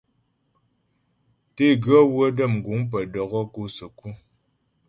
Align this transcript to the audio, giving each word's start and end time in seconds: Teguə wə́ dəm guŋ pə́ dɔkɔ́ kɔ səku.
Teguə 1.55 1.97
wə́ 2.13 2.27
dəm 2.37 2.53
guŋ 2.65 2.79
pə́ 2.91 3.01
dɔkɔ́ 3.13 3.43
kɔ 3.53 3.61
səku. 3.75 4.09